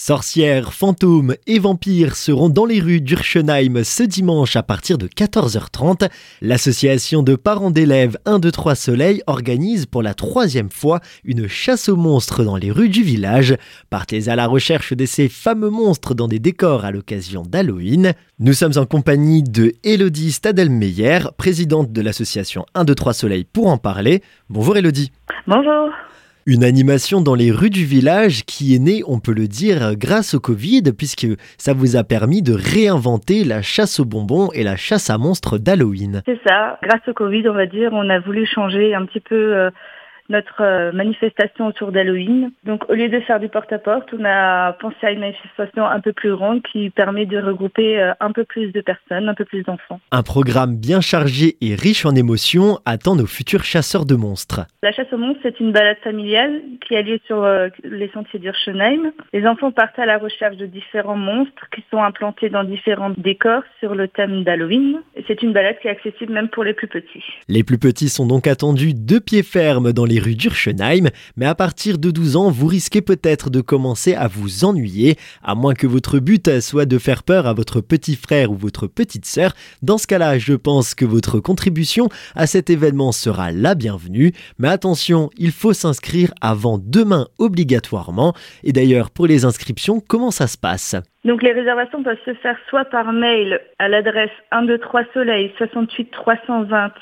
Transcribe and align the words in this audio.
Sorcières, 0.00 0.74
fantômes 0.74 1.34
et 1.48 1.58
vampires 1.58 2.14
seront 2.14 2.48
dans 2.48 2.64
les 2.64 2.78
rues 2.78 3.00
d'Urchenheim 3.00 3.82
ce 3.82 4.04
dimanche 4.04 4.54
à 4.54 4.62
partir 4.62 4.96
de 4.96 5.08
14h30. 5.08 6.08
L'association 6.40 7.24
de 7.24 7.34
parents 7.34 7.72
d'élèves 7.72 8.16
1, 8.24 8.38
2, 8.38 8.52
3 8.52 8.76
Soleil 8.76 9.22
organise 9.26 9.86
pour 9.86 10.04
la 10.04 10.14
troisième 10.14 10.70
fois 10.70 11.00
une 11.24 11.48
chasse 11.48 11.88
aux 11.88 11.96
monstres 11.96 12.44
dans 12.44 12.54
les 12.54 12.70
rues 12.70 12.88
du 12.88 13.02
village. 13.02 13.56
Partez 13.90 14.28
à 14.28 14.36
la 14.36 14.46
recherche 14.46 14.92
de 14.92 15.04
ces 15.04 15.28
fameux 15.28 15.68
monstres 15.68 16.14
dans 16.14 16.28
des 16.28 16.38
décors 16.38 16.84
à 16.84 16.92
l'occasion 16.92 17.42
d'Halloween. 17.42 18.12
Nous 18.38 18.52
sommes 18.52 18.78
en 18.78 18.86
compagnie 18.86 19.42
de 19.42 19.74
Elodie 19.82 20.30
Stadelmeyer, 20.30 21.18
présidente 21.36 21.92
de 21.92 22.00
l'association 22.00 22.64
1, 22.74 22.84
2, 22.84 22.94
3 22.94 23.12
Soleil 23.14 23.42
pour 23.42 23.66
en 23.66 23.78
parler. 23.78 24.22
Bonjour 24.48 24.76
Elodie. 24.76 25.10
Bonjour. 25.48 25.90
Une 26.50 26.64
animation 26.64 27.20
dans 27.20 27.34
les 27.34 27.50
rues 27.50 27.68
du 27.68 27.84
village 27.84 28.46
qui 28.46 28.74
est 28.74 28.78
née, 28.78 29.02
on 29.06 29.20
peut 29.20 29.34
le 29.34 29.48
dire, 29.48 29.96
grâce 29.96 30.32
au 30.32 30.40
Covid, 30.40 30.80
puisque 30.96 31.26
ça 31.58 31.74
vous 31.74 31.94
a 31.94 32.04
permis 32.04 32.40
de 32.40 32.54
réinventer 32.54 33.44
la 33.44 33.60
chasse 33.60 34.00
aux 34.00 34.06
bonbons 34.06 34.48
et 34.54 34.64
la 34.64 34.74
chasse 34.76 35.10
à 35.10 35.18
monstres 35.18 35.58
d'Halloween. 35.58 36.22
C'est 36.24 36.40
ça. 36.48 36.78
Grâce 36.82 37.06
au 37.06 37.12
Covid, 37.12 37.46
on 37.50 37.52
va 37.52 37.66
dire, 37.66 37.90
on 37.92 38.08
a 38.08 38.18
voulu 38.20 38.46
changer 38.46 38.94
un 38.94 39.04
petit 39.04 39.20
peu 39.20 39.34
euh, 39.34 39.68
notre 40.28 40.62
euh, 40.62 40.92
manifestation 40.92 41.66
autour 41.66 41.92
d'Halloween. 41.92 42.50
Donc 42.64 42.88
au 42.88 42.94
lieu 42.94 43.08
de 43.08 43.20
faire 43.20 43.40
du 43.40 43.48
porte-à-porte, 43.48 44.08
on 44.18 44.24
a 44.24 44.72
pensé 44.74 44.96
à 45.02 45.10
une 45.10 45.20
manifestation 45.20 45.86
un 45.86 46.00
peu 46.00 46.12
plus 46.12 46.30
grande 46.30 46.62
qui 46.62 46.90
permet 46.90 47.26
de 47.26 47.38
regrouper 47.38 48.00
euh, 48.00 48.12
un 48.20 48.32
peu 48.32 48.44
plus 48.44 48.72
de 48.72 48.80
personnes, 48.80 49.28
un 49.28 49.34
peu 49.34 49.44
plus 49.44 49.62
d'enfants. 49.62 50.00
Un 50.10 50.22
programme 50.22 50.76
bien 50.76 51.00
chargé 51.00 51.56
et 51.60 51.74
riche 51.74 52.04
en 52.04 52.14
émotions 52.14 52.78
attend 52.84 53.16
nos 53.16 53.26
futurs 53.26 53.64
chasseurs 53.64 54.06
de 54.06 54.14
monstres. 54.14 54.66
La 54.82 54.92
chasse 54.92 55.12
aux 55.12 55.18
monstres, 55.18 55.40
c'est 55.42 55.60
une 55.60 55.72
balade 55.72 55.98
familiale 56.02 56.60
qui 56.88 56.96
a 56.96 57.02
lieu 57.02 57.20
sur 57.26 57.44
euh, 57.44 57.68
les 57.84 58.08
sentiers 58.08 58.38
d'Urschenheim. 58.38 59.12
Les 59.32 59.46
enfants 59.46 59.70
partent 59.70 59.98
à 59.98 60.06
la 60.06 60.18
recherche 60.18 60.56
de 60.56 60.66
différents 60.66 61.16
monstres 61.16 61.68
qui 61.74 61.84
sont 61.90 62.02
implantés 62.02 62.48
dans 62.48 62.64
différents 62.64 63.12
décors 63.16 63.62
sur 63.78 63.94
le 63.94 64.08
thème 64.08 64.42
d'Halloween. 64.42 65.00
C'est 65.26 65.42
une 65.42 65.52
balade 65.52 65.76
qui 65.80 65.88
est 65.88 65.90
accessible 65.90 66.32
même 66.32 66.48
pour 66.48 66.64
les 66.64 66.72
plus 66.72 66.88
petits. 66.88 67.24
Les 67.48 67.62
plus 67.62 67.78
petits 67.78 68.08
sont 68.08 68.26
donc 68.26 68.46
attendus 68.46 68.94
de 68.94 69.18
pied 69.18 69.42
ferme 69.42 69.92
dans 69.92 70.06
les 70.06 70.18
rue 70.18 70.34
d'Urschenheim, 70.34 71.10
mais 71.36 71.46
à 71.46 71.54
partir 71.54 71.98
de 71.98 72.10
12 72.10 72.36
ans, 72.36 72.50
vous 72.50 72.66
risquez 72.66 73.02
peut-être 73.02 73.50
de 73.50 73.60
commencer 73.60 74.14
à 74.14 74.26
vous 74.26 74.64
ennuyer, 74.64 75.16
à 75.42 75.54
moins 75.54 75.74
que 75.74 75.86
votre 75.86 76.18
but 76.18 76.60
soit 76.60 76.86
de 76.86 76.98
faire 76.98 77.22
peur 77.22 77.46
à 77.46 77.52
votre 77.52 77.80
petit 77.82 78.16
frère 78.16 78.50
ou 78.50 78.54
votre 78.54 78.86
petite 78.86 79.26
sœur. 79.26 79.52
Dans 79.82 79.98
ce 79.98 80.06
cas-là, 80.06 80.38
je 80.38 80.54
pense 80.54 80.94
que 80.94 81.04
votre 81.04 81.38
contribution 81.40 82.08
à 82.34 82.46
cet 82.46 82.70
événement 82.70 83.12
sera 83.12 83.52
la 83.52 83.74
bienvenue, 83.74 84.32
mais 84.58 84.68
attention, 84.68 85.28
il 85.36 85.52
faut 85.52 85.74
s'inscrire 85.74 86.32
avant 86.40 86.77
demain 86.82 87.26
obligatoirement. 87.38 88.34
Et 88.64 88.72
d'ailleurs, 88.72 89.10
pour 89.10 89.26
les 89.26 89.44
inscriptions, 89.44 90.00
comment 90.00 90.30
ça 90.30 90.46
se 90.46 90.58
passe 90.58 90.96
donc 91.24 91.42
les 91.42 91.52
réservations 91.52 92.02
peuvent 92.02 92.16
se 92.24 92.32
faire 92.34 92.56
soit 92.70 92.86
par 92.86 93.12
mail 93.12 93.60
à 93.78 93.88
l'adresse 93.88 94.30
123 94.50 95.02
soleil 95.12 95.52
68 95.58 96.10
320 96.10 96.92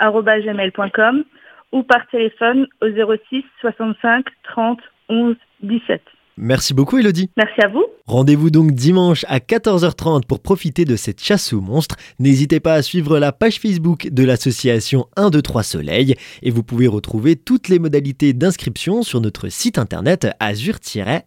gmail.com 0.00 1.24
ou 1.70 1.82
par 1.84 2.06
téléphone 2.08 2.66
au 2.82 2.88
06 2.88 3.44
65 3.60 4.26
30 4.42 4.80
11 5.08 5.36
17. 5.62 6.02
Merci 6.36 6.74
beaucoup 6.74 6.98
Elodie. 6.98 7.30
Merci 7.36 7.60
à 7.62 7.68
vous. 7.68 7.84
Rendez-vous 8.06 8.50
donc 8.50 8.72
dimanche 8.72 9.24
à 9.28 9.38
14h30 9.38 10.26
pour 10.26 10.40
profiter 10.40 10.84
de 10.84 10.96
cette 10.96 11.22
chasse 11.22 11.52
aux 11.52 11.60
monstres. 11.60 11.96
N'hésitez 12.18 12.60
pas 12.60 12.74
à 12.74 12.82
suivre 12.82 13.18
la 13.18 13.32
page 13.32 13.58
Facebook 13.58 14.08
de 14.10 14.24
l'association 14.24 15.06
1, 15.16 15.30
2, 15.30 15.42
3 15.42 15.62
Soleil 15.62 16.14
et 16.42 16.50
vous 16.50 16.62
pouvez 16.62 16.86
retrouver 16.86 17.36
toutes 17.36 17.68
les 17.68 17.78
modalités 17.78 18.32
d'inscription 18.32 19.02
sur 19.02 19.20
notre 19.20 19.48
site 19.48 19.78
internet 19.78 20.28
azur-fm.com. 20.38 21.24